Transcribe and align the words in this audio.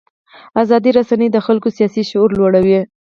ازادې 0.63 0.89
رسنۍ 0.97 1.27
د 1.31 1.37
خلکو 1.45 1.67
سیاسي 1.77 2.01
شعور 2.09 2.29
لوړوي. 2.37 2.79